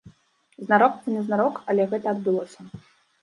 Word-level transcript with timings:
Знарок 0.69 0.95
ці 1.03 1.09
незнарок, 1.17 1.61
але 1.73 1.85
гэта 1.91 2.07
адбылося. 2.13 2.59